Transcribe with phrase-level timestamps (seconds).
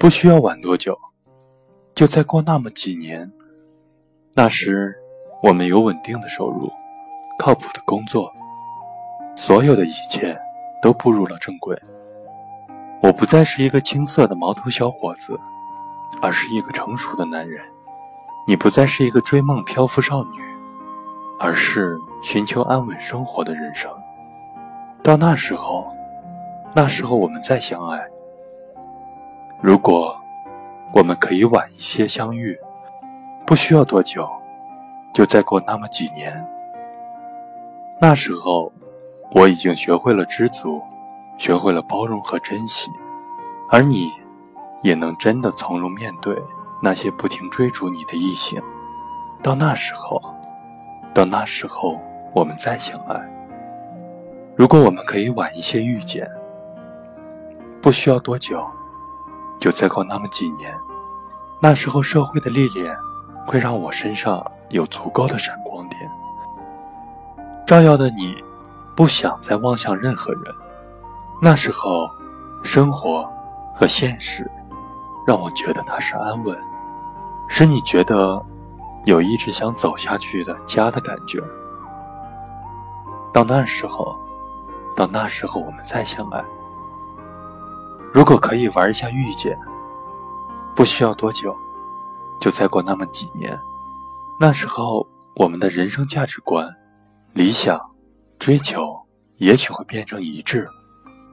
[0.00, 0.98] 不需要晚多久，
[1.94, 3.30] 就再过那么几年。
[4.32, 4.96] 那时，
[5.42, 6.72] 我们有稳定的收入，
[7.38, 8.32] 靠谱的工作，
[9.36, 10.34] 所有的一切
[10.80, 11.78] 都步入了正轨。
[13.02, 15.38] 我不再是一个青涩的毛头小伙子，
[16.22, 17.62] 而是一个成熟的男人。
[18.46, 20.40] 你不再是一个追梦漂浮少女，
[21.38, 23.92] 而是寻求安稳生活的人生。
[25.04, 25.86] 到那时候，
[26.74, 28.09] 那时候我们再相爱。
[29.62, 30.18] 如果
[30.92, 32.58] 我们可以晚一些相遇，
[33.46, 34.26] 不需要多久，
[35.12, 36.42] 就再过那么几年。
[38.00, 38.72] 那时候，
[39.32, 40.80] 我已经学会了知足，
[41.36, 42.90] 学会了包容和珍惜，
[43.68, 44.10] 而你，
[44.82, 46.34] 也能真的从容面对
[46.82, 48.58] 那些不停追逐你的异性。
[49.42, 50.18] 到那时候，
[51.12, 52.00] 到那时候，
[52.32, 53.20] 我们再相爱。
[54.56, 56.26] 如果我们可以晚一些遇见，
[57.82, 58.66] 不需要多久，
[59.60, 60.74] 就再过那么几年，
[61.60, 62.96] 那时候社会的历练
[63.46, 66.10] 会让我身上有足够的闪光点，
[67.66, 68.42] 照耀的你
[68.96, 70.42] 不想再望向任何人。
[71.42, 72.08] 那时候，
[72.64, 73.30] 生活
[73.76, 74.50] 和现实
[75.26, 76.58] 让我觉得那是安稳，
[77.48, 78.42] 使你觉得
[79.04, 81.38] 有一直想走下去的家的感觉。
[83.32, 84.16] 到那时候。
[84.96, 86.44] 到那时候，我们再相爱。
[88.12, 89.56] 如果可以玩一下遇见，
[90.74, 91.54] 不需要多久，
[92.40, 93.56] 就再过那么几年。
[94.40, 96.68] 那时候，我们的人生价值观、
[97.34, 97.80] 理想、
[98.38, 98.98] 追求，
[99.36, 100.68] 也许会变成一致。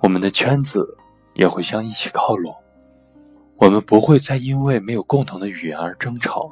[0.00, 0.96] 我们的圈子
[1.34, 2.54] 也会向一起靠拢。
[3.56, 6.50] 我们不会再因为没有共同的语言而争吵，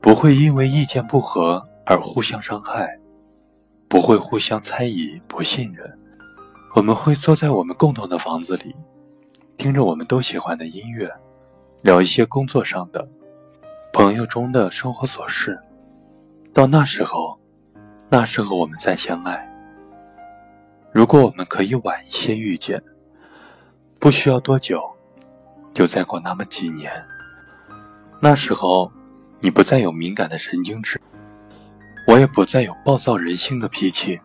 [0.00, 2.98] 不会因为意见不合而互相伤害。
[3.88, 5.98] 不会互相猜疑、不信任。
[6.74, 8.74] 我们会坐在我们共同的房子里，
[9.62, 11.08] 听着我们都喜欢的音乐，
[11.82, 13.08] 聊一些工作上的、
[13.92, 15.56] 朋友中的生活琐事。
[16.52, 17.38] 到那时候，
[18.08, 19.48] 那时候我们再相爱。
[20.90, 22.82] 如果我们可以晚一些遇见，
[24.00, 24.82] 不需要多久，
[25.72, 26.90] 就再过那么几年。
[28.18, 28.90] 那时候，
[29.38, 31.00] 你不再有敏感的神经质。
[32.08, 34.20] 我也不再有暴躁人性的脾气。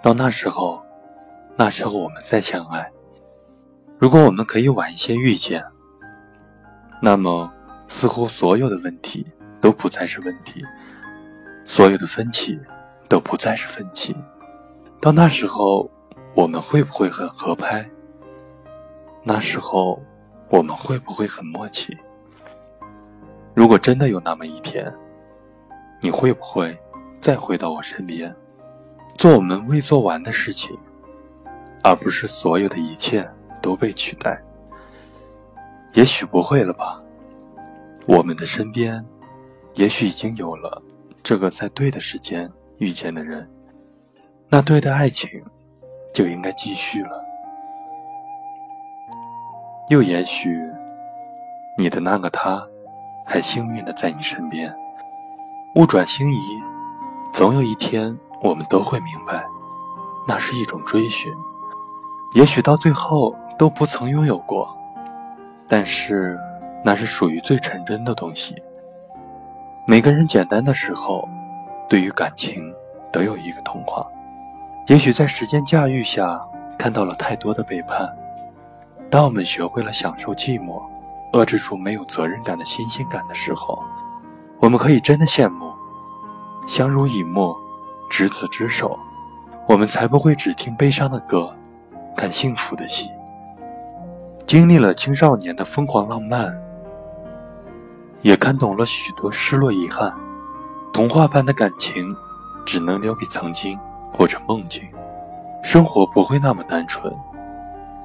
[0.00, 0.80] 到那时候，
[1.56, 2.88] 那时候我们再相爱。
[4.04, 5.64] 如果我们可以晚一些遇见，
[7.00, 7.50] 那么
[7.88, 9.26] 似乎所有的问题
[9.62, 10.62] 都不再是问题，
[11.64, 12.60] 所有的分歧
[13.08, 14.14] 都不再是分歧。
[15.00, 15.90] 到那时候，
[16.34, 17.88] 我们会不会很合拍？
[19.22, 19.98] 那时候，
[20.50, 21.96] 我们会不会很默契？
[23.54, 24.92] 如果真的有那么一天，
[26.02, 26.78] 你会不会？
[27.22, 28.36] 再回到我身边，
[29.16, 30.78] 做我们未做完的事情，
[31.82, 33.26] 而不是所有的一切
[33.64, 34.38] 都被取代。
[35.94, 37.00] 也许不会了吧？
[38.06, 39.02] 我们的身边，
[39.76, 40.82] 也许已经有了
[41.22, 43.50] 这个在对的时间遇见的人，
[44.50, 45.42] 那对的爱情
[46.12, 47.24] 就应该继续了。
[49.88, 50.60] 又也许，
[51.78, 52.62] 你的那个他，
[53.24, 54.74] 还幸运的在你身边。
[55.76, 56.36] 物转星移。
[57.32, 59.44] 总有一天，我们都会明白，
[60.28, 61.32] 那是一种追寻。
[62.34, 64.68] 也许到最后都不曾拥有过，
[65.68, 66.38] 但是
[66.84, 68.54] 那是属于最纯真的东西。
[69.86, 71.28] 每个人简单的时候，
[71.88, 72.74] 对于感情
[73.12, 74.04] 都有一个童话。
[74.86, 76.40] 也许在时间驾驭下，
[76.78, 78.10] 看到了太多的背叛。
[79.10, 80.82] 当我们学会了享受寂寞，
[81.32, 83.78] 遏制住没有责任感的新鲜感的时候，
[84.58, 85.72] 我们可以真的羡慕。
[86.66, 87.54] 相濡以沫，
[88.10, 88.98] 执子之手，
[89.66, 91.54] 我们才不会只听悲伤的歌，
[92.16, 93.10] 看幸福的戏。
[94.54, 96.56] 经历了青少年的疯狂浪漫，
[98.22, 100.14] 也看懂了许多失落遗憾。
[100.92, 102.08] 童话般的感情，
[102.64, 103.76] 只能留给曾经
[104.12, 104.84] 或者梦境。
[105.64, 107.12] 生活不会那么单纯，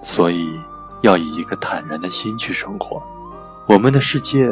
[0.02, 0.60] 所以
[1.04, 3.00] 要以一个坦然的心去生活。
[3.68, 4.52] 我们的世界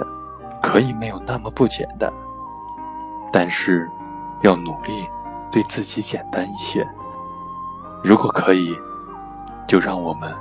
[0.62, 2.14] 可以没有那么不简单，
[3.34, 3.90] 但是。
[4.44, 5.04] 要努力
[5.52, 6.88] 对自己简单一些。
[8.04, 8.78] 如果可以，
[9.68, 10.32] 就让我们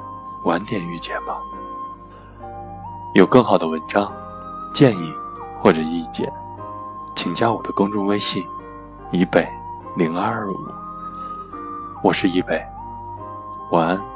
[0.45, 1.39] 晚点遇见吧。
[3.15, 4.13] 有更好的文章、
[4.75, 5.15] 建议
[5.61, 6.33] 或者意见，
[7.15, 8.47] 请加我的公众微信：
[9.11, 9.49] 以北
[9.97, 10.57] 零二二五。
[12.03, 12.65] 我是以北，
[13.71, 14.16] 晚安。